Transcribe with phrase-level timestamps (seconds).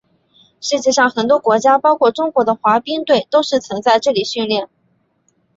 [0.59, 4.67] 世界上很多国家包括中国的滑冰队都曾在这里训练。